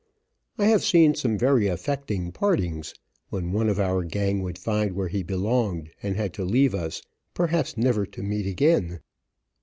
[0.57, 2.95] I have seen some very affecting partings,
[3.29, 7.03] when one of our gang would find where he belonged and had to leave us,
[7.35, 9.01] perhaps never to meet again.